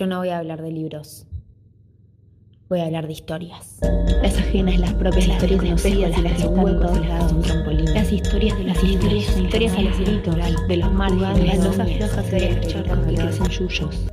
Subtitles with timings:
[0.00, 1.26] Yo no voy a hablar de libros.
[2.70, 3.80] Voy a hablar de historias.
[4.22, 7.92] Las ajenas, las propias, las historias desconocidas y las que están todos lados un trampolín.
[7.92, 12.30] Las historias de las historias, historias al escrito, de los márgenes, de las losas flojas
[12.30, 14.06] de los charcos que crecen yuyos.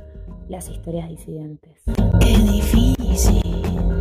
[0.50, 1.82] Las historias disidentes.
[2.20, 3.97] Qué difícil.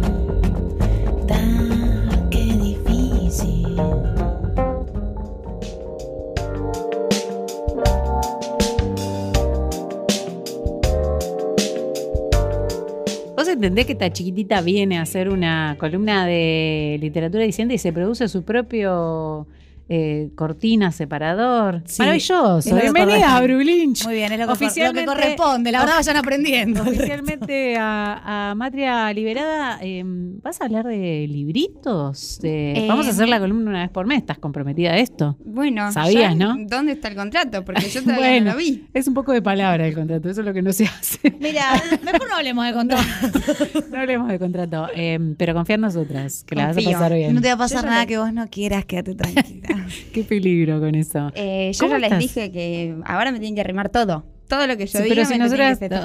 [13.58, 18.28] Entendés que esta chiquitita viene a hacer una columna de literatura diciendo y se produce
[18.28, 19.48] su propio
[19.90, 21.82] eh, cortina separador.
[21.86, 22.76] Sí, Maravilloso.
[22.76, 23.42] Bienvenida a.
[23.42, 25.72] Verdad Muy bien, es lo que, cor- lo que Oficialmente- corresponde.
[25.72, 26.82] La verdad vayan aprendiendo.
[26.82, 32.40] Oficialmente a, a Matria Liberada, eh, ¿vas a hablar de libritos?
[32.42, 34.18] De- Eh, Vamos a hacer la columna una vez por mes.
[34.20, 35.38] ¿Estás comprometida a esto?
[35.46, 36.56] Bueno, Sabías, ya, ¿no?
[36.68, 37.64] ¿Dónde está el contrato?
[37.64, 38.46] Porque yo todavía Bueno.
[38.48, 38.86] no lo vi.
[38.94, 41.20] Es un poco de palabra el contrato, eso es lo que no se hace.
[41.40, 41.64] Mira,
[42.04, 43.04] mejor no hablemos de contrato.
[43.92, 46.92] No hablemos de contrato, eh, pero confía en nosotras, que la vas a Confío.
[46.94, 47.34] pasar bien.
[47.34, 49.68] No te va a pasar Yo nada que vos no quieras, quédate tranquila.
[50.14, 51.32] Qué peligro con eso.
[51.36, 54.26] Eh, yo ¿Cómo ya les dije que ahora me tienen que arrimar todo.
[54.48, 55.42] Todo lo que yo Sí, diga pero si en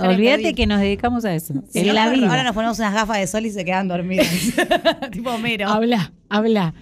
[0.05, 1.55] olvídate que nos dedicamos a eso.
[1.71, 2.29] Sí, en la ahora- vida.
[2.29, 4.27] Ahora nos ponemos unas gafas de sol y se quedan dormidas.
[5.13, 5.69] tipo Homero.
[5.69, 6.75] Habla, habla.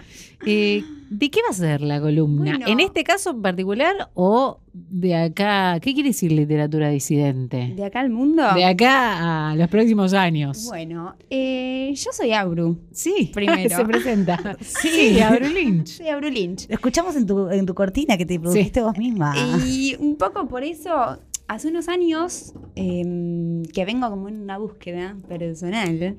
[0.45, 2.51] Eh, ¿De qué va a ser la columna?
[2.51, 2.67] Bueno.
[2.67, 5.77] ¿En este caso en particular o de acá?
[5.81, 7.73] ¿Qué quiere decir literatura disidente?
[7.75, 8.43] ¿De acá al mundo?
[8.55, 10.65] De acá a los próximos años.
[10.69, 12.79] Bueno, eh, yo soy Abru.
[12.93, 13.75] sí, primero.
[13.75, 14.57] se presenta.
[14.61, 15.87] Sí, Abru Lynch.
[15.97, 16.69] Soy Abru Lynch.
[16.69, 19.33] Lo escuchamos en tu, en tu cortina que te produjiste vos misma.
[19.67, 25.17] Y un poco por eso, hace unos años eh, que vengo como en una búsqueda
[25.27, 26.15] personal.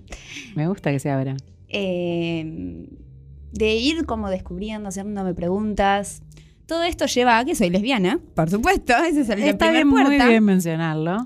[0.54, 1.34] Me gusta que se abra.
[1.70, 2.86] eh,
[3.52, 6.22] de ir como descubriendo, haciéndome preguntas.
[6.66, 9.84] Todo esto lleva a que soy lesbiana, por supuesto, ese es el la Está primer
[9.84, 10.26] bien, muy puerta.
[10.28, 11.22] bien mencionarlo.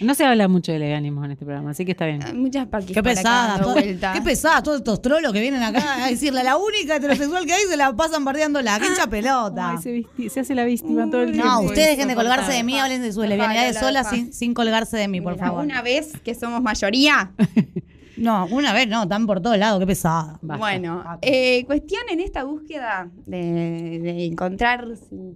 [0.00, 2.22] No se habla mucho de lesbianismo en este programa, así que está bien.
[2.24, 5.62] Hay Muchas paquis Qué por acá pesada, todo- qué pesada todos estos trolos que vienen
[5.62, 8.78] acá a decirle la única heterosexual que hay se la pasan bardeándola.
[8.80, 9.70] ¡Qué hincha pelota!
[9.70, 11.48] Ay, se, visti- se hace la víctima todo el tiempo.
[11.48, 14.96] No, ustedes dejen de colgarse de mí, hablen de sus lesbianidades solas sin, sin colgarse
[14.96, 15.64] de mí, por Mira, favor.
[15.64, 17.30] Una vez que somos mayoría.
[18.16, 20.38] No, una vez no, están por todos lados, qué pesada.
[20.42, 20.58] Basta.
[20.58, 24.86] Bueno, eh, cuestión en esta búsqueda de, de encontrar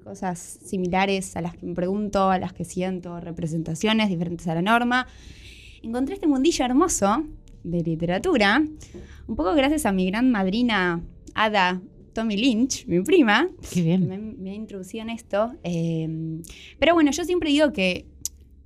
[0.05, 4.63] cosas similares a las que me pregunto, a las que siento, representaciones diferentes a la
[4.63, 5.07] norma.
[5.83, 7.25] Encontré este mundillo hermoso
[7.65, 8.63] de literatura,
[9.27, 11.01] un poco gracias a mi gran madrina
[11.35, 11.81] Ada
[12.15, 14.09] Tommy Lynch, mi prima, Qué bien.
[14.09, 15.53] me, me ha introducido en esto.
[15.63, 16.09] eh,
[16.79, 18.07] pero bueno, yo siempre digo que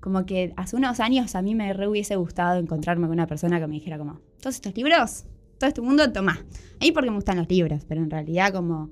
[0.03, 3.61] como que hace unos años a mí me re hubiese gustado encontrarme con una persona
[3.61, 5.25] que me dijera como, todos estos libros,
[5.59, 6.33] todo este mundo, toma.
[6.33, 8.91] A mí porque me gustan los libros, pero en realidad como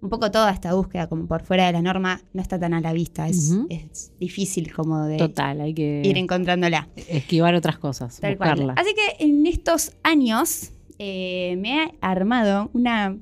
[0.00, 2.80] un poco toda esta búsqueda como por fuera de la norma no está tan a
[2.80, 3.28] la vista.
[3.28, 6.88] Es, es difícil como de Total, hay que ir encontrándola.
[6.96, 8.50] esquivar otras cosas, Tal cual.
[8.50, 8.72] buscarla.
[8.80, 13.18] Así que en estos años eh, me he armado una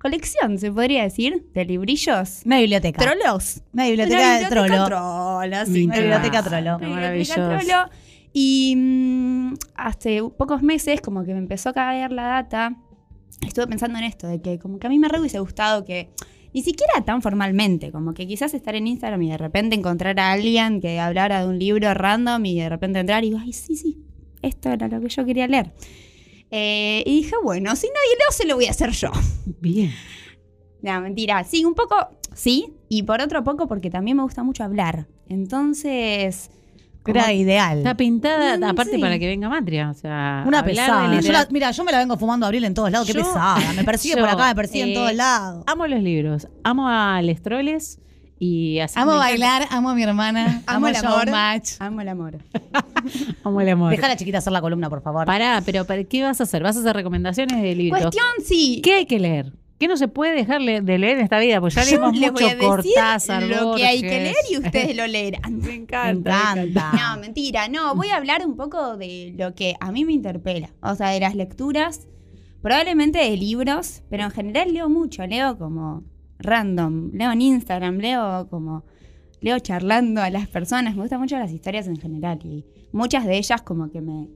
[0.00, 2.42] colección, se podría decir, de librillos.
[2.44, 2.98] Una biblioteca.
[2.98, 3.62] Trolos.
[3.72, 4.86] Una biblioteca de trolo.
[4.86, 6.78] trolo, sí, Me Una biblioteca trolo.
[6.78, 7.40] Maravilloso.
[7.40, 8.10] biblioteca trolo.
[8.32, 12.76] Y mm, hace pocos meses como que me empezó a caer la data.
[13.46, 16.10] Estuve pensando en esto, de que como que a mí me re hubiese gustado que,
[16.54, 20.32] ni siquiera tan formalmente, como que quizás estar en Instagram y de repente encontrar a
[20.32, 23.76] alguien que hablara de un libro random y de repente entrar y digo, ay, sí,
[23.76, 23.98] sí,
[24.42, 25.72] esto era lo que yo quería leer.
[26.50, 29.10] Eh, y dije, bueno, si nadie leo, se lo voy a hacer yo.
[29.60, 29.92] Bien.
[30.82, 31.44] No, mentira.
[31.44, 31.94] Sí, un poco,
[32.34, 32.72] sí.
[32.88, 35.06] Y por otro poco, porque también me gusta mucho hablar.
[35.28, 36.50] Entonces.
[37.06, 37.78] Era ideal.
[37.78, 39.00] Está pintada, Mm, aparte sí.
[39.00, 39.90] para que venga Matria.
[39.90, 41.04] O sea, Una pesada.
[41.06, 43.06] Yo la- literatura- mira, yo me la vengo fumando a Abril en todos lados.
[43.06, 43.72] Qué Yo- pesada.
[43.74, 45.64] Me persigue yo, por acá, me persigue en eh, todos lados.
[45.66, 47.98] Amo los libros, amo a los troles
[48.42, 51.24] y así Amo bailar, amo a mi hermana, amo, Amo el amor.
[51.26, 51.72] showmatch.
[51.78, 52.38] Amo el amor.
[52.72, 52.84] encanta,
[53.44, 53.90] Amo el amor.
[53.90, 55.26] Deja a la chiquita hacer la columna, por favor.
[55.26, 56.62] Pará, pero ¿para ¿qué vas a hacer?
[56.62, 58.00] ¿Vas a hacer recomendaciones de libros?
[58.02, 58.80] Cuestión, sí.
[58.82, 59.52] ¿Qué hay que leer?
[59.78, 61.58] ¿Qué no se puede dejar de leer en esta vida?
[61.60, 65.06] Pues ya Yo leímos les mucho Cortázar, lo que hay que leer y ustedes lo
[65.06, 65.58] leerán.
[65.58, 66.52] Me Me encanta.
[66.52, 66.92] encanta.
[66.92, 67.66] No, mentira.
[67.68, 70.68] No, voy a hablar un poco de lo que a mí me interpela.
[70.82, 72.08] O sea, de las lecturas,
[72.60, 75.26] probablemente de libros, pero en general leo mucho.
[75.26, 76.04] Leo como
[76.40, 77.10] random.
[77.12, 78.84] Leo en Instagram, leo como...
[79.40, 80.94] Leo charlando a las personas.
[80.94, 82.38] Me gustan mucho las historias en general.
[82.44, 84.28] Y muchas de ellas como que me,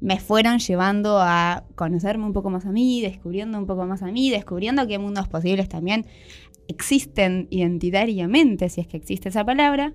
[0.00, 4.06] me fueron llevando a conocerme un poco más a mí, descubriendo un poco más a
[4.06, 6.06] mí, descubriendo qué mundos posibles también
[6.68, 9.92] existen identitariamente, si es que existe esa palabra.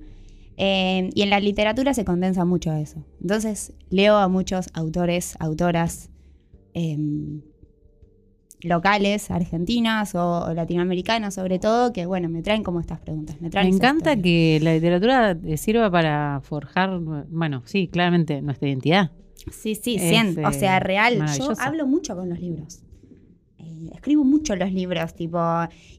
[0.57, 3.03] Eh, y en la literatura se condensa mucho eso.
[3.21, 6.11] Entonces leo a muchos autores, autoras,
[6.73, 6.97] eh,
[8.65, 13.35] locales, argentinas o, o latinoamericanas sobre todo, que bueno, me traen como estas preguntas.
[13.37, 14.23] Me, Me traen esas encanta historias.
[14.23, 19.11] que la literatura eh, sirva para forjar, bueno, sí, claramente, nuestra identidad.
[19.51, 20.45] Sí, sí, Es, 100.
[20.45, 21.25] o sea, eh, real.
[21.37, 22.79] Yo hablo mucho con los libros.
[23.59, 25.39] Eh, escribo mucho los libros, tipo,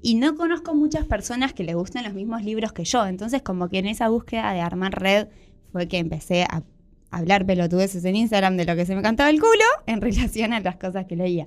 [0.02, 3.06] y no conozco muchas personas que les gusten los mismos libros que yo.
[3.06, 5.28] Entonces, como que en esa búsqueda de armar red
[5.72, 6.62] fue que empecé a
[7.10, 10.60] hablar pelotudeces en Instagram de lo que se me cantaba el culo en relación a
[10.60, 11.46] las cosas que leía.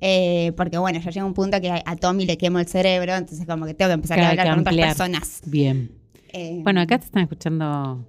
[0.00, 3.46] Eh, porque bueno, ya llega un punto que a, Tommy le quemo el cerebro, entonces
[3.46, 5.40] como que tengo que empezar Claro, a hablar con otras personas.
[5.46, 5.90] Bien.
[6.32, 8.06] Eh, Bueno, acá te están escuchando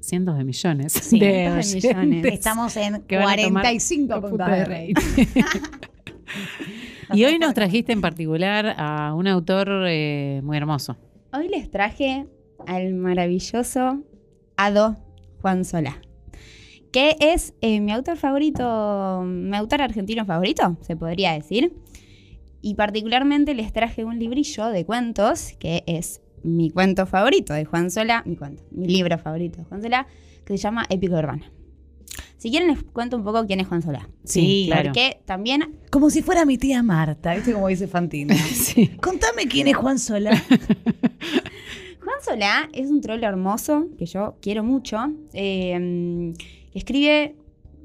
[0.00, 2.24] cientos de millones de, cientos de millones.
[2.32, 4.94] Estamos en que van a tomar 45 coputa puntos de rey.
[7.12, 10.96] y hoy nos trajiste en particular a un autor eh, muy hermoso.
[11.32, 12.26] Hoy les traje
[12.66, 14.02] al maravilloso
[14.56, 14.96] Ado
[15.42, 16.00] Juan Solá,
[16.92, 21.72] que es eh, mi autor favorito, mi autor argentino favorito, se podría decir.
[22.60, 27.90] Y particularmente les traje un librillo de cuentos, que es mi cuento favorito de Juan
[27.90, 30.06] Solá, mi cuento, mi libro favorito de Juan Solá,
[30.44, 31.52] que se llama Épica Urbana.
[32.36, 34.08] Si quieren les cuento un poco quién es Juan Solá.
[34.24, 34.90] Sí, claro.
[34.92, 37.52] Porque también Como si fuera mi tía Marta, ¿viste?
[37.52, 38.34] Como dice Fantino.
[38.54, 38.88] Sí.
[39.00, 40.30] Contame quién es Juan Solá.
[42.00, 44.98] Juan Solá es un troll hermoso que yo quiero mucho.
[45.32, 46.32] eh,
[46.78, 47.36] escribe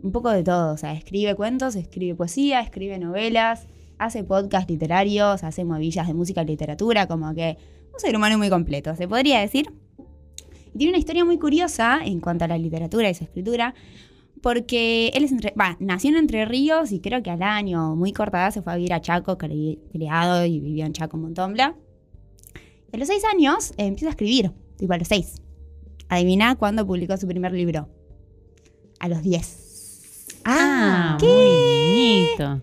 [0.02, 0.74] un poco de todo.
[0.74, 3.68] O sea, escribe cuentos, escribe poesía, escribe novelas,
[3.98, 7.08] hace podcasts literarios, hace movillas de música y literatura.
[7.08, 7.58] Como que
[7.94, 9.72] un ser humano muy completo, se podría decir.
[10.74, 13.74] Y tiene una historia muy curiosa en cuanto a la literatura y su escritura.
[14.42, 18.40] Porque él es entre- nació en Entre Ríos y creo que al año, muy corta
[18.40, 21.56] edad, se fue a vivir a Chaco, cri- criado y vivió en Chaco un montón.
[21.62, 25.36] A los seis años eh, empieza a escribir, tipo a los seis.
[26.10, 27.88] Adivina cuándo publicó su primer libro.
[29.04, 30.40] A los diez.
[30.46, 32.62] Ah, muy bonito.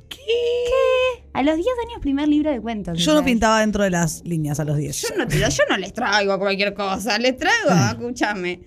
[1.35, 2.99] A los 10 años, primer libro de cuentos.
[2.99, 5.03] Yo no pintaba dentro de las líneas a los 10.
[5.03, 8.63] Yo no, tiro, yo no les traigo cualquier cosa, les traigo, escúchame.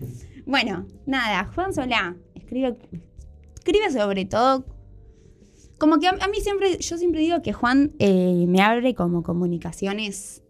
[0.46, 2.78] Bueno, nada, Juan Solá escribe,
[3.56, 4.68] escribe sobre todo.
[5.80, 9.24] Como que a, a mí siempre, yo siempre digo que Juan eh, me abre como
[9.24, 10.44] comunicaciones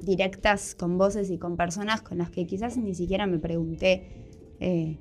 [0.00, 4.08] directas con voces y con personas con las que quizás ni siquiera me pregunté
[4.58, 4.98] eh,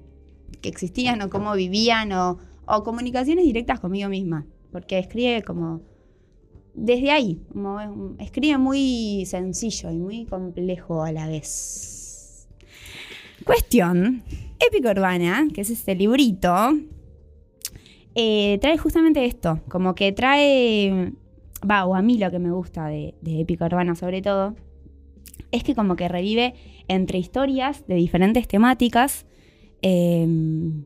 [0.62, 2.40] que existían o cómo vivían o,
[2.84, 4.46] comunicaciones directas conmigo misma.
[4.72, 5.82] Porque escribe como
[6.74, 12.48] desde ahí, como escribe muy sencillo y muy complejo a la vez.
[13.46, 14.24] Cuestión,
[14.60, 16.72] Épica Urbana, que es este librito,
[18.16, 21.14] eh, trae justamente esto, como que trae,
[21.70, 24.56] va, o a mí lo que me gusta de, de Épica Urbana sobre todo,
[25.52, 26.56] es que como que revive
[26.88, 29.26] entre historias de diferentes temáticas,
[29.84, 30.28] eh,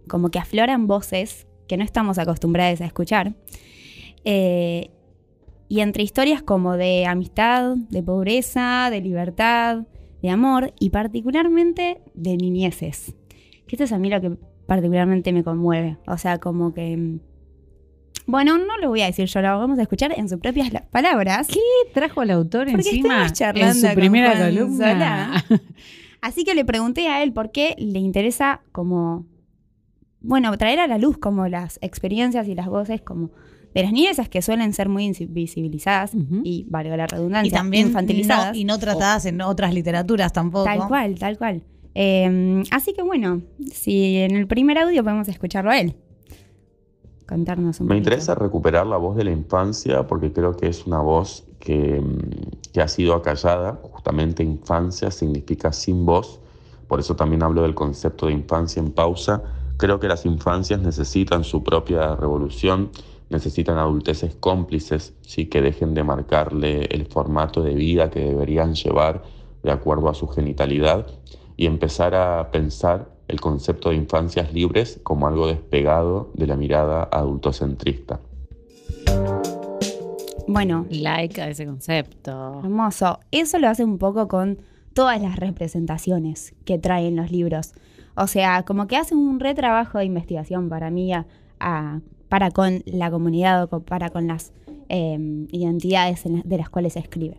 [0.10, 3.36] como que afloran voces que no estamos acostumbrados a escuchar.
[4.26, 4.90] Eh,
[5.70, 9.86] y entre historias como de amistad, de pobreza, de libertad,
[10.22, 13.16] de amor y particularmente de niñeces.
[13.68, 14.32] Que esto es a mí lo que
[14.66, 15.98] particularmente me conmueve.
[16.08, 16.96] O sea, como que...
[16.98, 17.20] mm,
[18.28, 20.86] Bueno, no lo voy a decir yo, lo vamos a escuchar en sus propias la-
[20.90, 21.48] palabras.
[21.48, 21.60] ¿Qué
[21.94, 25.46] trajo al autor Porque encima charlando en su con primera Juan columna?
[26.28, 29.26] Así que le pregunté a él por qué le interesa como,
[30.20, 33.32] bueno, traer a la luz como las experiencias y las voces como
[33.74, 36.12] de las niñezas que suelen ser muy invisibilizadas
[36.44, 38.54] y, valga la redundancia, Y también infantilizadas.
[38.54, 40.66] no, y no tratadas en otras literaturas tampoco.
[40.66, 41.64] Tal cual, tal cual.
[41.96, 45.96] Eh, así que bueno, si en el primer audio podemos escucharlo a él.
[47.82, 47.98] Un Me poquito.
[47.98, 52.72] interesa recuperar la voz de la infancia porque creo que es una voz que, mm,
[52.74, 53.80] que ha sido acallada.
[53.92, 56.40] Justamente infancia significa sin voz.
[56.88, 59.44] Por eso también hablo del concepto de infancia en pausa.
[59.78, 62.90] Creo que las infancias necesitan su propia revolución,
[63.30, 65.48] necesitan adulteces cómplices, ¿sí?
[65.48, 69.24] que dejen de marcarle el formato de vida que deberían llevar
[69.64, 71.08] de acuerdo a su genitalidad
[71.58, 77.04] y empezar a pensar el concepto de infancias libres como algo despegado de la mirada
[77.12, 78.20] adultocentrista.
[80.48, 82.62] Bueno, Like a ese concepto.
[82.64, 83.20] Hermoso.
[83.32, 84.60] Eso lo hace un poco con
[84.94, 87.74] todas las representaciones que traen los libros.
[88.16, 91.28] O sea, como que hace un retrabajo de investigación para mí, a-
[91.60, 94.54] a- para con la comunidad o para con las
[94.90, 95.18] eh,
[95.52, 97.38] identidades en la- de las cuales se escribe.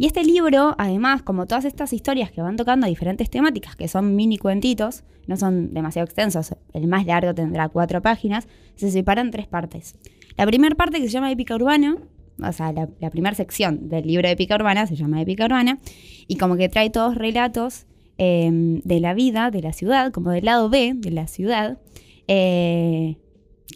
[0.00, 4.16] Y este libro, además, como todas estas historias que van tocando diferentes temáticas, que son
[4.16, 9.30] mini cuentitos, no son demasiado extensos, el más largo tendrá cuatro páginas, se separa en
[9.30, 9.96] tres partes.
[10.38, 11.98] La primera parte que se llama Épica Urbana,
[12.42, 15.78] o sea, la, primera sección del libro de Épica Urbana se llama Épica Urbana,
[16.26, 17.84] y como que trae todos relatos
[18.16, 18.48] eh,
[18.82, 21.78] de la vida, de la ciudad, como del lado B de la ciudad,
[22.26, 23.18] eh,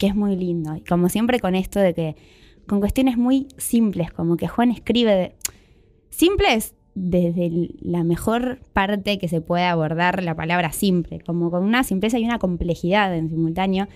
[0.00, 0.74] que es muy lindo.
[0.74, 2.16] Y como siempre con esto de que
[2.66, 5.34] con cuestiones muy simples, como que Juan escribe de...
[6.16, 11.82] Simples desde la mejor parte que se puede abordar la palabra simple, como con una
[11.82, 13.88] simpleza y una complejidad en simultáneo,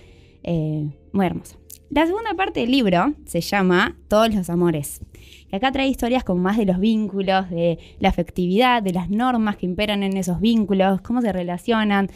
[0.43, 1.55] eh, muy hermosa.
[1.89, 4.99] La segunda parte del libro se llama Todos los amores.
[5.49, 9.55] Que acá trae historias como más de los vínculos, de la afectividad, de las normas
[9.55, 12.09] que imperan en esos vínculos, cómo se relacionan,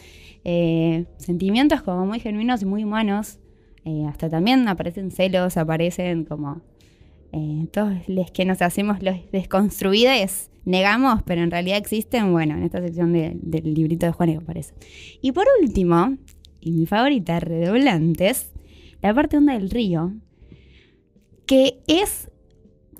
[0.44, 3.38] eh, sentimientos como muy genuinos y muy humanos.
[3.86, 6.60] Eh, hasta también aparecen celos, aparecen como
[7.36, 12.62] eh, todos los que nos hacemos los desconstruides, negamos, pero en realidad existen, bueno, en
[12.62, 14.72] esta sección de- del librito de Juan aparece.
[15.20, 16.16] Y por último,
[16.60, 18.52] y mi favorita, redoblantes,
[19.02, 20.12] la parte honda del río,
[21.46, 22.30] que es,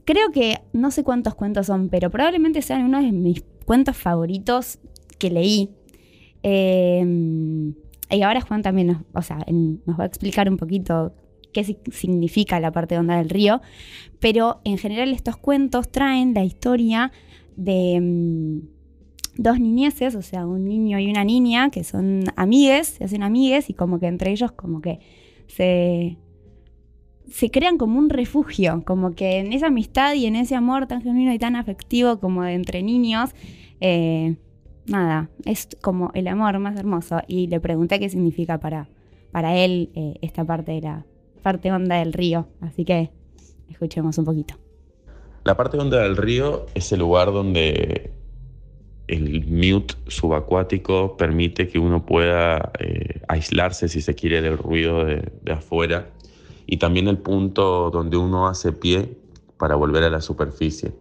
[0.05, 4.79] creo que no sé cuántos cuentos son, pero probablemente sean uno de mis cuentos favoritos
[5.19, 5.71] que leí.
[6.43, 7.73] Eh,
[8.11, 11.15] y ahora Juan también o sea, nos va a explicar un poquito
[11.55, 13.63] qué si- significa la parte honda del río,
[14.21, 17.11] pero en general estos cuentos traen la historia
[17.57, 18.59] de mm,
[19.39, 23.71] dos niñeces, o sea, un niño y una niña que son amigues, se hacen amigues
[23.71, 24.99] y como que entre ellos como que
[25.47, 26.19] se,
[27.29, 31.03] se crean como un refugio, como que en esa amistad y en ese amor tan
[31.03, 33.31] genuino y tan afectivo como de entre niños,
[33.81, 34.37] eh,
[34.87, 37.21] nada, es como el amor más hermoso.
[37.27, 38.89] Y le pregunté qué significa para,
[39.33, 41.07] para él eh, esta parte de la
[41.45, 42.49] parte honda del río.
[42.61, 43.11] Así que
[43.71, 44.55] escuchemos un poquito.
[45.45, 48.11] La parte honda del río es el lugar donde
[49.07, 55.31] el mute subacuático permite que uno pueda eh, aislarse, si se quiere, del ruido de,
[55.43, 56.09] de afuera.
[56.67, 59.19] Y también el punto donde uno hace pie
[59.59, 60.93] para volver a la superficie.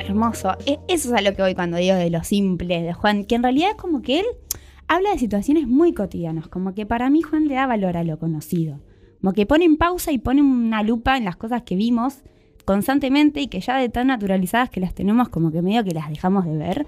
[0.00, 0.56] Hermoso.
[0.66, 3.36] E- Eso es a lo que voy cuando digo de lo simple de Juan, que
[3.36, 4.26] en realidad es como que él
[4.88, 8.18] habla de situaciones muy cotidianas, como que para mí Juan le da valor a lo
[8.18, 8.80] conocido,
[9.20, 12.22] como que pone en pausa y pone una lupa en las cosas que vimos
[12.64, 16.08] constantemente y que ya de tan naturalizadas que las tenemos como que medio que las
[16.08, 16.86] dejamos de ver.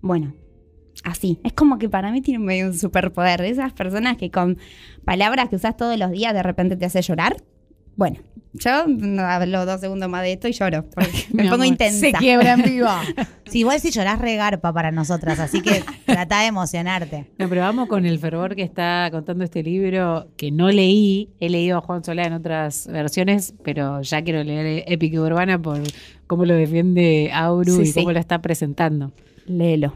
[0.00, 0.34] Bueno,
[1.04, 1.38] así.
[1.44, 3.40] Es como que para mí tiene medio un superpoder.
[3.40, 4.58] De esas personas que con
[5.04, 7.36] palabras que usas todos los días de repente te hace llorar.
[7.96, 8.18] Bueno,
[8.54, 10.84] yo no hablo dos segundos más de esto y lloro.
[10.94, 11.98] Porque me pongo amor, intensa.
[12.00, 12.88] Se quiebra en vivo.
[13.46, 17.26] Sí, igual si llorás regarpa para nosotras, así que trata de emocionarte.
[17.38, 21.28] No, pero vamos con el fervor que está contando este libro que no leí.
[21.40, 25.78] He leído a Juan Solá en otras versiones, pero ya quiero leer Épica Urbana por
[26.26, 28.00] cómo lo defiende Auru Sí, y sí.
[28.00, 29.12] cómo lo está presentando.
[29.46, 29.94] Léelo.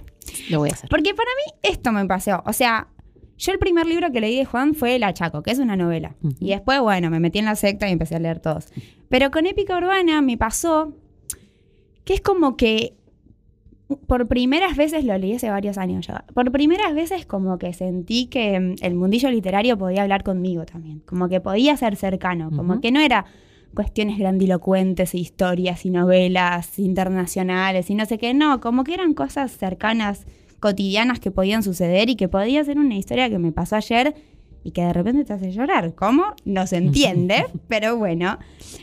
[0.50, 0.90] Lo voy a hacer.
[0.90, 2.42] Porque para mí esto me pasó.
[2.44, 2.86] O sea,
[3.38, 6.16] yo el primer libro que leí de Juan fue El Achaco, que es una novela.
[6.40, 8.66] Y después, bueno, me metí en la secta y empecé a leer todos.
[9.08, 10.94] Pero con Épica Urbana me pasó
[12.04, 12.98] que es como que
[14.06, 18.26] por primeras veces, lo leí hace varios años ya, por primeras veces como que sentí
[18.26, 22.80] que mm, el mundillo literario podía hablar conmigo también, como que podía ser cercano, como
[22.80, 23.24] que no era
[23.74, 29.14] cuestiones grandilocuentes, y historias y novelas internacionales y no sé qué, no, como que eran
[29.14, 30.26] cosas cercanas,
[30.60, 34.14] cotidianas que podían suceder y que podía ser una historia que me pasó ayer
[34.64, 35.94] y que de repente te hace llorar.
[35.94, 36.24] ¿Cómo?
[36.44, 38.38] No se entiende, pero bueno.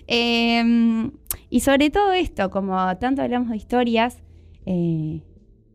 [0.08, 1.10] Eh,
[1.50, 4.17] y sobre todo esto, como tanto hablamos de historias,
[4.65, 5.22] eh,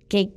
[0.09, 0.33] que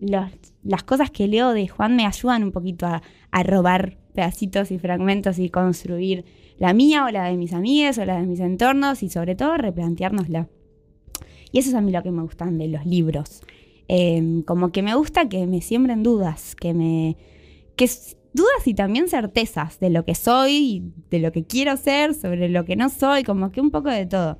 [0.00, 0.30] los-
[0.62, 4.78] las cosas que leo de Juan me ayudan un poquito a, a robar pedacitos y
[4.78, 6.24] fragmentos y construir
[6.58, 9.56] la mía o la de mis amigas o la de mis entornos y sobre todo
[9.56, 10.48] replanteárnosla.
[11.52, 13.42] Y eso es a mí lo que me gustan de los libros.
[13.92, 17.16] Eh, como que me gusta que me siembren dudas, que me...
[17.74, 17.90] Que
[18.32, 22.64] dudas y también certezas de lo que soy, de lo que quiero ser, sobre lo
[22.64, 24.38] que no soy, como que un poco de todo.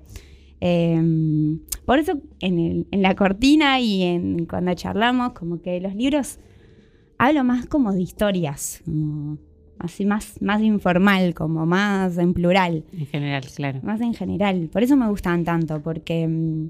[0.61, 5.95] Eh, por eso en, el- en la cortina y en, cuando charlamos, como que los
[5.97, 6.39] libros
[7.19, 9.39] hablo más como de historias, como
[9.79, 13.81] así más, más informal, como más en plural, En general, claro.
[13.83, 14.69] más en general.
[14.73, 16.69] Por eso me gustan tanto, porque mm,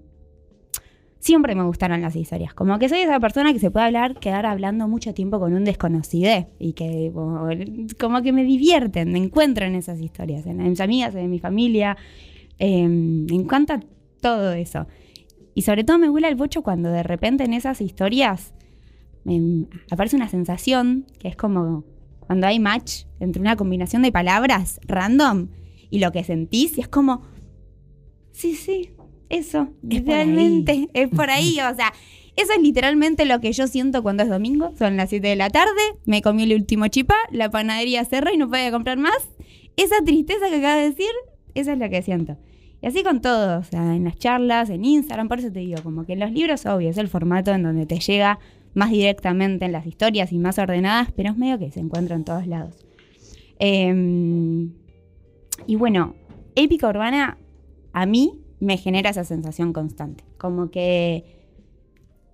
[1.20, 2.54] siempre me gustaron las historias.
[2.54, 5.64] Como que soy esa persona que se puede hablar, quedar hablando mucho tiempo con un
[5.64, 7.12] desconocido y que
[7.98, 11.96] como, que me divierten, me encuentro en esas historias, en mis amigas, en mi familia.
[12.58, 13.80] Me encanta
[14.20, 14.86] todo eso.
[15.54, 18.54] Y sobre todo me vuela el bocho cuando de repente en esas historias
[19.24, 21.84] me aparece una sensación que es como
[22.20, 25.48] cuando hay match entre una combinación de palabras random
[25.90, 27.22] y lo que sentís y es como,
[28.32, 28.90] sí, sí,
[29.30, 31.92] eso, Es por realmente es por ahí, o sea,
[32.36, 35.50] eso es literalmente lo que yo siento cuando es domingo, son las 7 de la
[35.50, 39.30] tarde, me comí el último chipá, la panadería cerró y no puede comprar más,
[39.76, 41.10] esa tristeza que acabas de decir,
[41.54, 42.36] eso es lo que siento.
[42.82, 45.82] Y así con todo, o sea, en las charlas, en Instagram, por eso te digo,
[45.82, 48.38] como que en los libros, obvio, es el formato en donde te llega
[48.74, 52.24] más directamente en las historias y más ordenadas, pero es medio que se encuentra en
[52.24, 52.86] todos lados.
[53.58, 54.68] Eh,
[55.66, 56.14] y bueno,
[56.56, 57.36] épica urbana
[57.92, 60.24] a mí me genera esa sensación constante.
[60.38, 61.24] Como que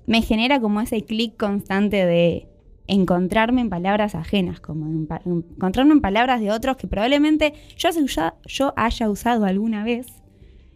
[0.06, 2.48] me genera como ese clic constante de
[2.88, 7.88] encontrarme en palabras ajenas, como en pa- encontrarme en palabras de otros que probablemente yo,
[7.88, 10.06] haya usa- yo haya usado alguna vez,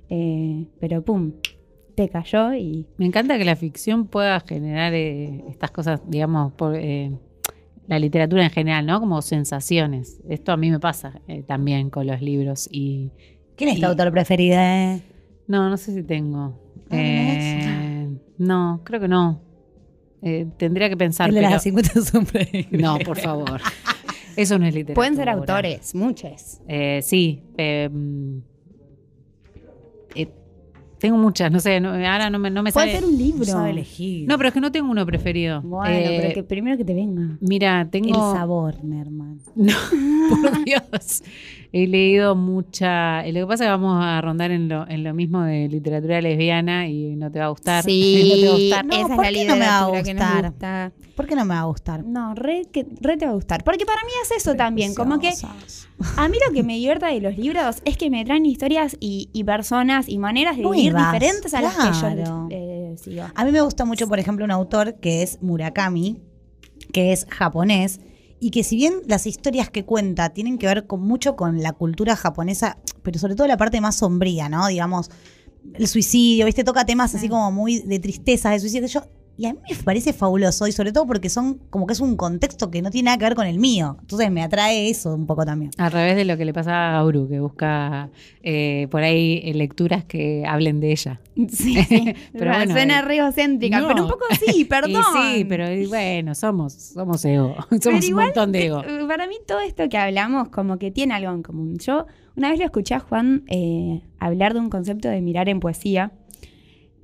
[0.09, 1.33] eh, pero pum,
[1.95, 6.75] te cayó y Me encanta que la ficción pueda generar eh, estas cosas, digamos, por
[6.75, 7.12] eh,
[7.87, 8.99] la literatura en general, ¿no?
[8.99, 10.21] Como sensaciones.
[10.28, 13.11] Esto a mí me pasa eh, también con los libros y
[13.57, 14.99] ¿Quién es tu autor preferida?
[15.50, 16.59] No, no sé si tengo.
[16.90, 19.42] Ah, ¿no Eh, no, creo que no.
[20.23, 21.28] Eh, tendría que pensar.
[21.28, 22.50] El de pero- las 50 sombras.
[22.52, 22.80] de Grey.
[22.83, 23.61] No, por favor.
[24.37, 24.95] Eso no es literatura.
[24.95, 26.61] pueden ser autores, muchos.
[26.69, 27.42] Eh, sí.
[27.59, 27.90] eh,
[30.14, 30.28] eh,
[30.99, 33.38] tengo muchas, no sé, no- ahora no me, no me Puede ser un libro.
[33.40, 34.28] No sabe elegir.
[34.28, 35.62] No, pero es que no tengo uno preferido.
[35.62, 37.38] Bueno, Eh, pero que primero que te venga.
[37.40, 38.09] Mira, tengo.
[38.09, 39.40] El sabor, Nerman.
[39.57, 39.75] No,
[40.42, 41.23] por Dios.
[41.72, 43.24] He leído mucha.
[43.26, 46.20] Lo que pasa es que vamos a rondar en lo, en lo mismo de literatura
[46.20, 47.84] lesbiana y no te va a gustar.
[47.84, 48.86] Sí, no te va a gustar.
[48.86, 50.46] No, esa ¿por es la qué no me va a gustar?
[50.46, 50.92] gusta.
[51.14, 52.04] ¿Por qué no me va a gustar?
[52.04, 53.62] No, re, que, re te va a gustar.
[53.62, 54.94] Porque para mí es eso también.
[54.94, 55.30] Como que
[56.16, 59.28] a mí lo que me divierte de los libros es que me traen historias y,
[59.32, 62.16] y personas y maneras de vivir diferentes a las claro.
[62.16, 63.24] que yo eh, sigo.
[63.34, 66.20] A mí me gusta mucho, por ejemplo, un autor que es Murakami,
[66.92, 68.00] que es japonés,
[68.40, 71.73] y que si bien las historias que cuenta tienen que ver con mucho con la
[71.73, 74.66] cultura japonesa, pero sobre todo la parte más sombría, ¿no?
[74.66, 75.11] Digamos,
[75.75, 76.64] el suicidio, ¿viste?
[76.64, 78.88] Toca temas así como muy de tristeza, de suicidio.
[78.88, 79.02] Yo,
[79.40, 82.14] y a mí me parece fabuloso, y sobre todo porque son como que es un
[82.16, 83.97] contexto que no tiene nada que ver con el mío.
[84.00, 85.70] Entonces me atrae eso un poco también.
[85.78, 88.11] Al revés de lo que le pasa a Gauru, que busca
[88.42, 91.20] eh, por ahí eh, lecturas que hablen de ella.
[91.49, 92.14] Sí, sí.
[92.35, 93.88] Pero bueno, Suena eh, re egocéntrica, no.
[93.88, 95.02] pero un poco sí, perdón.
[95.32, 97.54] Y sí, pero y bueno, somos, somos ego.
[97.70, 98.82] Pero Somos un montón de ego.
[99.09, 101.78] Para mí todo esto que hablamos como que tiene algo en común.
[101.78, 102.04] Yo
[102.37, 106.12] una vez lo escuché a Juan eh, hablar de un concepto de mirar en poesía.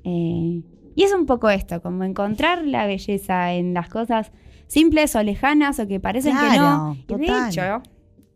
[0.04, 0.60] eh,
[0.96, 4.32] y es un poco esto, como encontrar la belleza en las cosas
[4.66, 6.96] simples o lejanas o que parecen que no.
[6.96, 7.50] Claro, Y de total.
[7.50, 7.82] hecho,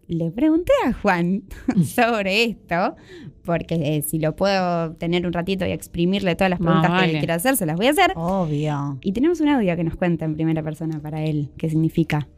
[0.07, 1.43] le pregunté a Juan
[1.85, 2.97] sobre esto,
[3.45, 7.19] porque eh, si lo puedo tener un ratito y exprimirle todas las preguntas que vale.
[7.19, 8.13] quiero hacer, se las voy a hacer.
[8.17, 8.99] Obvio.
[9.03, 12.29] Y tenemos un audio que nos cuenta en primera persona para él qué significa.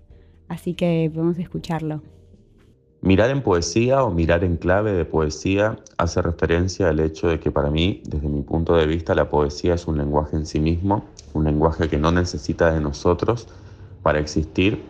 [0.48, 2.02] Así que podemos escucharlo.
[3.04, 7.50] Mirar en poesía o mirar en clave de poesía hace referencia al hecho de que
[7.50, 11.04] para mí, desde mi punto de vista, la poesía es un lenguaje en sí mismo,
[11.32, 13.48] un lenguaje que no necesita de nosotros
[14.04, 14.84] para existir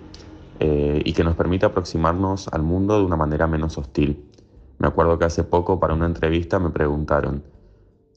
[0.60, 4.22] eh, y que nos permite aproximarnos al mundo de una manera menos hostil.
[4.78, 7.42] Me acuerdo que hace poco para una entrevista me preguntaron,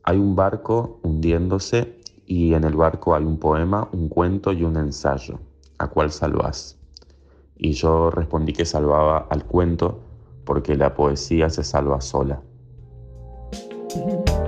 [0.03, 4.75] hay un barco hundiéndose y en el barco hay un poema, un cuento y un
[4.75, 5.39] ensayo.
[5.77, 6.77] ¿A cuál salvás?
[7.57, 10.01] Y yo respondí que salvaba al cuento
[10.43, 12.41] porque la poesía se salva sola.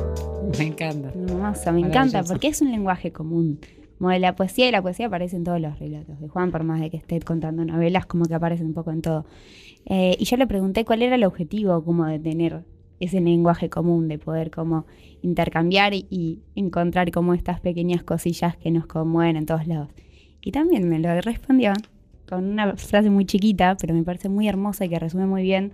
[0.57, 1.09] Me encanta.
[1.09, 3.59] Hermoso, me encanta porque es un lenguaje común.
[3.97, 6.63] Como de la poesía y la poesía aparece en todos los relatos de Juan, por
[6.63, 9.25] más de que esté contando novelas, como que aparece un poco en todo.
[9.85, 12.63] Eh, y yo le pregunté cuál era el objetivo como de tener
[12.99, 14.85] ese lenguaje común, de poder como
[15.21, 19.89] intercambiar y, y encontrar como estas pequeñas cosillas que nos conmueven en todos lados.
[20.41, 21.73] Y también me lo respondió
[22.27, 25.71] con una frase muy chiquita, pero me parece muy hermosa y que resume muy bien.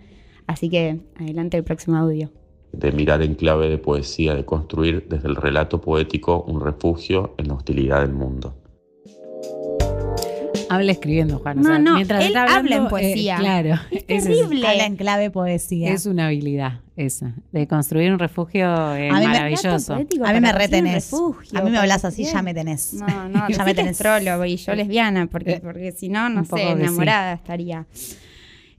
[0.48, 2.30] Así que adelante el próximo audio.
[2.72, 7.48] De mirar en clave de poesía, de construir desde el relato poético un refugio en
[7.48, 8.56] la hostilidad del mundo.
[10.76, 11.60] Habla escribiendo, Juan.
[11.60, 13.36] o No, sea, no, mientras él está habla en poesía.
[13.36, 13.80] eh, claro.
[13.92, 14.68] Es es- terrible.
[14.68, 15.92] Habla en clave poesía.
[15.92, 19.94] Es una habilidad esa, de construir un refugio eh, A mí me- maravilloso.
[19.96, 21.12] Poético A mí me retenés.
[21.12, 22.34] refugio, A mí me hablas así, bien.
[22.34, 22.94] ya me tenés.
[22.94, 23.98] No, no, ya me tenés.
[23.98, 26.62] trolo y yo lesbiana, porque, Eh, porque si no, no sé, sí.
[26.62, 27.86] enamorada estaría.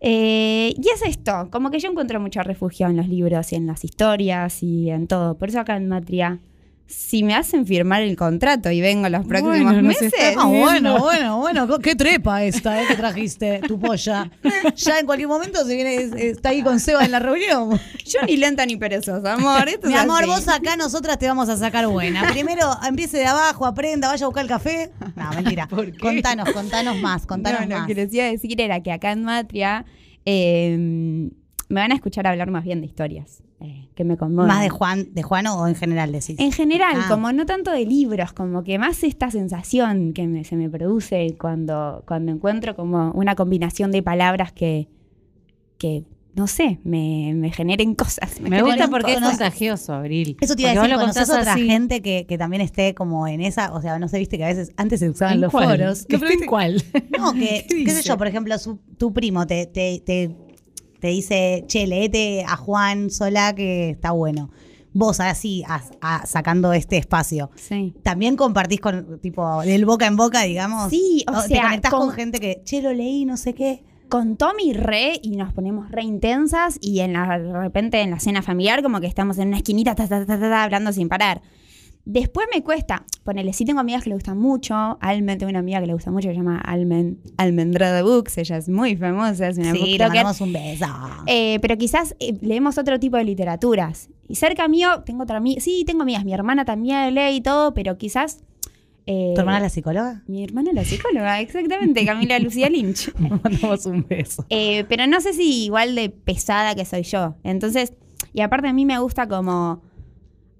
[0.00, 3.66] Eh, y es esto, como que yo encuentro mucho refugio en los libros y en
[3.66, 5.38] las historias y en todo.
[5.38, 6.40] Por eso acá en Matria,
[6.86, 11.38] si me hacen firmar el contrato y vengo los próximos Bueno, meses, Ah, bueno, bueno,
[11.38, 11.78] bueno.
[11.78, 12.86] Qué trepa esta, ¿eh?
[12.86, 14.30] Que trajiste, tu polla.
[14.76, 17.80] Ya en cualquier momento se viene, es- está ahí con Seba en la reunión.
[18.04, 19.68] yo ni lenta ni perezosa, amor.
[19.68, 20.30] Esto Mi es amor, así.
[20.30, 22.28] vos acá nosotras te vamos a sacar buena.
[22.30, 24.90] Primero empiece de abajo, aprenda, vaya a buscar el café.
[25.16, 25.66] No, mentira.
[25.66, 25.98] ¿Por qué?
[25.98, 27.80] Contanos, contanos más, contanos no, más.
[27.82, 29.84] Lo que les iba a decir era que acá en Matria
[30.26, 31.30] eh,
[31.68, 34.48] me van a escuchar hablar más bien de historias eh, que me conmueven.
[34.48, 36.36] Más de Juan, de Juan o en general decís.
[36.38, 37.06] En general, Ah.
[37.08, 41.34] como no tanto de libros, como que más esta sensación que me- se me produce
[41.40, 44.88] cuando, cuando encuentro como una combinación de palabras que,
[45.78, 48.40] que no sé, me, me generen cosas.
[48.40, 49.30] Me gusta genera porque es cosas.
[49.30, 50.36] contagioso, Abril.
[50.40, 51.66] Eso te iba a decir, ¿conoces contás otra así.
[51.68, 53.72] gente que, que también esté como en esa?
[53.72, 55.68] O sea, no sé, viste que a veces antes se usaban ¿En los cuál?
[55.78, 56.06] foros.
[56.06, 56.82] ¿Que No, esté en cuál?
[57.16, 60.34] No, que, ¿Qué qué sé yo, por ejemplo, su- tu primo te, te, te,
[61.04, 64.48] te dice, che, leete a Juan sola que está bueno.
[64.94, 67.50] Vos así, a- a- sacando este espacio.
[67.56, 67.92] Sí.
[68.02, 70.88] ¿También compartís con, tipo, del boca en boca, digamos?
[70.88, 72.00] Sí, o te sea, conectás con...
[72.06, 73.82] con- gente que, che, lo leí, no sé qué.
[74.08, 78.18] con Tommy re y nos ponemos re intensas y en la, de repente en la
[78.20, 81.08] cena familiar como que estamos en una esquinita ta, ta, ta, ta, ta, hablando sin
[81.10, 81.42] parar.
[82.06, 85.80] Después me cuesta, ponele, sí tengo amigas que le gustan mucho, Almen, tengo una amiga
[85.80, 89.56] que le gusta mucho, que se llama Almen, Almendrada Books, ella es muy famosa, es
[89.56, 90.84] una Sí, le mandamos un beso.
[91.26, 94.10] Eh, pero quizás eh, leemos otro tipo de literaturas.
[94.28, 97.72] Y cerca mío, tengo otra amiga, sí, tengo amigas, mi hermana también lee y todo,
[97.72, 98.42] pero quizás...
[99.06, 100.22] eh, ¿Tu hermana es la psicóloga?
[100.26, 103.14] Mi hermana es la psicóloga, exactamente, Camila Lucía Lynch.
[103.18, 104.44] Le mandamos un beso.
[104.50, 107.36] Eh, pero no sé si igual de pesada que soy yo.
[107.44, 107.94] Entonces,
[108.34, 109.80] y aparte a mí me gusta como,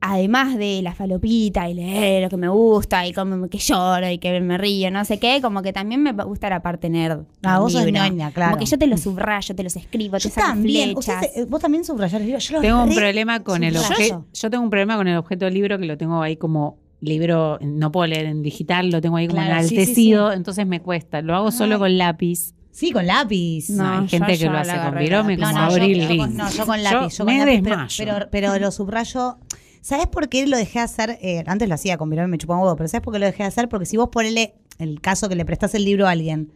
[0.07, 4.19] además de la falopita y leer lo que me gusta y como que lloro y
[4.19, 7.25] que me río, no sé qué, como que también me gusta la parte nerd.
[7.43, 8.53] Ah, del vos sos ñoña, claro.
[8.53, 10.93] Como que yo te lo subrayo, te los escribo, te Yo saco también.
[10.93, 11.25] flechas.
[11.35, 12.45] Eh, vos también subrayás los libros.
[12.45, 14.27] Yo los Tengo un problema con el objeto.
[14.35, 17.91] Yo tengo un problema con el objeto libro que lo tengo ahí como libro, no
[17.91, 21.23] puedo leer en digital, lo tengo ahí como Claro, sí, sí, enaltecido, entonces me cuesta.
[21.23, 21.81] Lo hago solo Ay.
[21.81, 22.55] con lápiz.
[22.73, 23.71] Sí, con lápiz.
[23.71, 25.47] No, hay gente yo que lo hace con virome lápiz.
[25.47, 27.17] como no, abril yo, no, yo con lápiz.
[27.17, 28.05] Yo, me con lápiz, pero, desmayo.
[28.05, 29.39] pero, pero lo subrayo.
[29.85, 31.19] ¿Sabes por qué lo dejé de hacer?
[31.21, 33.27] Eh, antes lo hacía con virome, me chupaba un huevo, pero ¿sabes por qué lo
[33.27, 33.69] dejé de hacer?
[33.69, 36.51] Porque si vos ponele el caso que le prestás el libro a alguien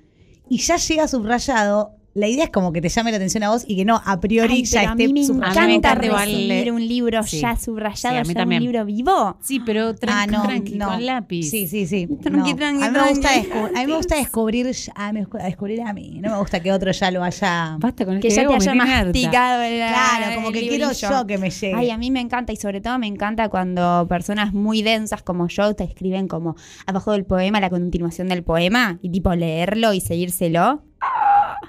[0.49, 3.65] y ya llega subrayado, la idea es como que te llame la atención a vos
[3.67, 5.21] y que no a priori Ay, ya a esté mí me.
[5.21, 7.41] A mí me encanta encanta igual recibir leer- un libro Sí.
[7.41, 8.63] ya Sí, subrayado, a mí ya también.
[8.63, 9.37] un libro vivo.
[9.41, 10.89] Sí, pero Ah, tranqui, no, tranqui, no.
[10.89, 11.43] con lápiz.
[11.45, 12.07] Sí, sí, sí.
[12.21, 12.57] Tranqui, No.
[12.57, 13.49] tranqui, a, mí me gusta tranqui.
[13.51, 16.19] descu- a mí me gusta descubrir, a, mí- a descubrir a mí.
[16.23, 17.77] No me gusta que otro ya lo haya.
[17.79, 20.93] Basta con el Que ya te me haya masticado el Claro, como el que quiero
[20.93, 21.75] yo que me llegue.
[21.75, 25.49] Ay, a mí me encanta y sobre todo me encanta cuando personas muy densas como
[25.49, 30.01] yo te escriben como abajo del poema la continuación del poema y tipo leerlo y
[30.01, 30.83] seguírselo.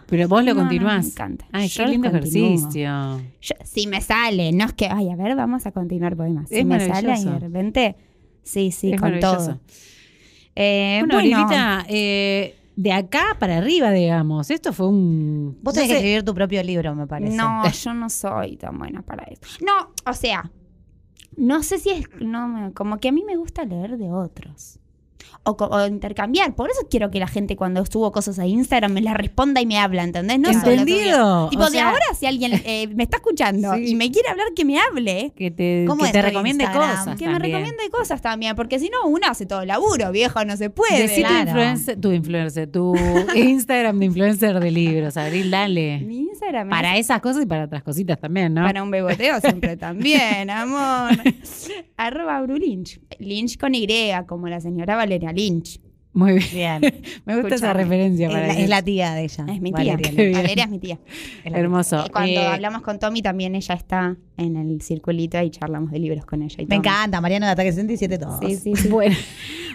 [0.08, 1.06] Pero vos lo No, no, continuás.
[1.06, 1.46] me encanta.
[1.52, 3.22] Ay, Yo qué lindo ejercicio.
[3.42, 6.50] Yo- si me sale, no es que, ay, a ver, vamos a continuar poemas.
[6.50, 7.96] Si Es me sale y de repente,
[8.44, 9.60] sí, sí, Es con todo.
[10.56, 14.50] Eh, Bueno, Lilita, eh, de acá para arriba, digamos.
[14.52, 15.58] Esto fue un.
[15.62, 17.36] Vos no tenés que escribir tu propio libro, me parece.
[17.36, 19.42] No, yo no soy tan buena para eso.
[19.66, 20.50] No, o sea,
[21.38, 24.80] no sé si es, no, como que a mí me gusta leer de otros.
[25.44, 26.54] O, intercambiar.
[26.54, 29.66] Por eso quiero que la gente cuando subo cosas a Instagram me las responda y
[29.66, 30.38] me habla, ¿entendés?
[30.38, 31.50] No ¿Entendido?
[31.50, 33.88] Tipo, O de sea- ahora si alguien eh, me está escuchando Sí.
[33.88, 35.34] y me quiere hablar, que me hable.
[35.36, 36.98] Que te, ¿Cómo que es te tu recomiende Instagram?
[37.00, 37.16] cosas.
[37.18, 40.56] Que me recomiende cosas también, porque si no, uno hace todo el laburo, viejo, no
[40.58, 41.08] se puede.
[41.08, 42.96] Decí tu influencer, tu influencer, tu
[43.34, 46.00] Instagram de influencer de libros, Abril, dale.
[46.02, 48.64] Mi Instagram es Para esas cosas y para otras cositas también, ¿no?
[48.64, 51.12] Para un beboteo siempre también, amor.
[51.98, 53.00] Arroba Brulinch.
[53.20, 53.88] Lynch con Y,
[54.28, 55.80] como la señora Valeria Lynch.
[56.12, 56.82] Muy bien.
[56.82, 57.02] Bien.
[57.26, 59.46] Me gusta esa referencia Es para la, que- es la tía de ella.
[59.48, 59.96] Es mi tía.
[59.96, 60.64] Valeria.
[60.64, 61.00] Es mi tía.
[61.46, 62.04] Es la Hermoso.
[62.04, 66.00] Eh, Cuando Eh, hablamos con Tommy también ella está en el circulito y charlamos de
[66.00, 66.56] libros con ella.
[66.62, 68.40] Y Me encanta, Mariano de Ataque 67 todos.
[68.40, 68.88] Sí, sí, sí.
[68.90, 69.16] Bueno,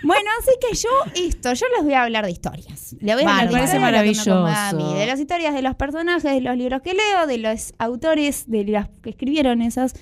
[0.02, 0.88] Bueno, así que yo,
[1.28, 2.96] esto, yo les voy a hablar de historias.
[3.00, 3.46] Le voy a hablar Bárbaro.
[3.46, 4.92] de Me parece historias, de lo que me acomoda a maravilloso.
[4.92, 8.44] mí, de las historias de los personajes, de los libros que leo, de los autores,
[8.50, 9.94] de los que escribieron esas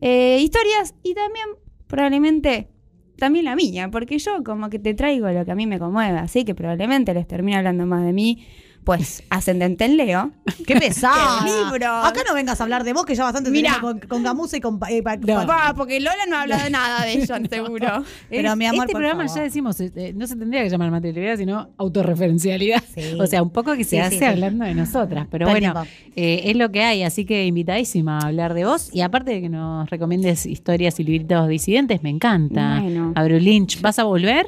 [0.00, 1.46] eh, historias y también,
[1.86, 2.68] probablemente,
[3.16, 6.18] también la mía, porque yo como que te traigo lo que a mí me conmueve,
[6.18, 8.46] así que probablemente les termine hablando más de mí,
[8.86, 10.30] pues ascendente en Leo.
[10.66, 11.44] ¡Qué pesado!
[11.44, 11.88] ¡Qué libro!
[11.92, 13.74] Acá no vengas a hablar de vos, que ya bastante Mirá.
[13.74, 14.78] tenemos con, con Gamusa y con...
[14.88, 15.44] eh, pa- No.
[15.44, 18.04] pa- Va, porque Lola no ha hablado de nada de ella, seguro.
[18.30, 19.36] Pero, es- mi amor, este por programa favor.
[19.38, 22.82] ya decimos, eh, no se tendría que llamar materialidad, sino autorreferencialidad.
[22.94, 23.18] Sí.
[23.20, 24.24] O sea, un poco que se Sí, hace sí, sí.
[24.24, 25.26] hablando de nosotras.
[25.30, 28.64] Pero Todo el bueno, eh, es lo que hay, así que invitadísima a hablar de
[28.64, 28.90] vos.
[28.94, 32.78] Y aparte de que nos recomiendes historias y libritos disidentes, me encanta.
[32.80, 33.12] Bueno.
[33.16, 34.46] Abril Lynch, ¿vas a volver?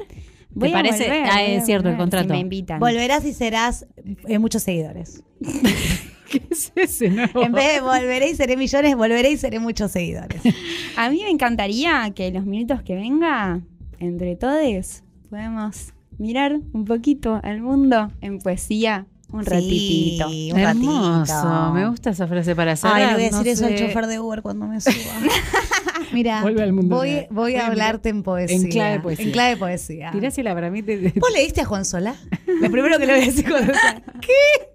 [0.51, 1.03] Voy ¿Te a parece?
[1.03, 2.27] volver, ah, es cierto, el contrato.
[2.29, 2.79] Si me invitan.
[2.79, 3.85] Volverás y serás
[4.27, 5.23] eh, muchos seguidores.
[6.29, 7.41] ¿Qué es ese nuevo?
[7.43, 10.41] En vez de volveré y seré millones, volveré y seré muchos seguidores.
[10.97, 13.61] A mí me encantaría que los minutos que venga,
[13.99, 20.29] entre todos, podamos mirar un poquito al mundo en poesía un ratitito.
[20.29, 21.73] Sí, un Hermoso, ratito.
[21.73, 22.95] me gusta esa frase para cerrar.
[22.95, 24.93] Ay, le voy a no decir eso al chofer de Uber cuando me suba.
[26.13, 28.55] Mira, Vuelve al mundo voy, voy a hablarte en poesía.
[28.57, 29.25] en clave poesía.
[29.25, 30.11] En clave poesía.
[30.11, 30.81] Tirásela para mí.
[30.81, 32.15] Te, te- ¿Vos leíste a Juan Solá?
[32.47, 33.73] Lo primero que le voy a decir cuando
[34.21, 34.69] ¿Qué?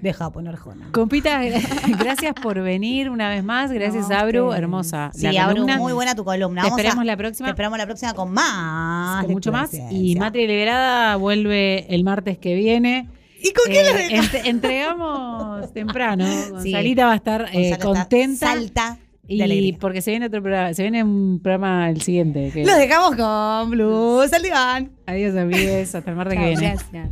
[0.00, 0.88] Deja poner Jona.
[0.92, 1.40] Compita,
[1.98, 3.70] gracias por venir una vez más.
[3.70, 4.52] Gracias, No, Abru.
[4.52, 5.10] Hermosa.
[5.14, 6.62] Sí, la Abru, muy buena tu columna.
[6.62, 7.46] Te Vamos a- esperamos la próxima.
[7.48, 9.24] Te esperamos la próxima con más.
[9.24, 9.70] Con mucho más.
[9.90, 13.08] Y Matri Liberada vuelve el martes que viene.
[13.42, 16.24] ¿Y con qué Eh, ent- entregamos temprano.
[16.26, 16.50] Sí.
[16.72, 18.46] Gonzalita va a estar eh, contenta.
[18.46, 19.76] Salta de y alegría.
[19.78, 22.50] porque se viene otro programa, se viene un programa el siguiente.
[22.52, 24.90] que- Los dejamos con Blues al diván.
[25.06, 25.94] Adiós, amigos.
[25.94, 26.60] Hasta el martes que viene.
[26.62, 27.10] gracias.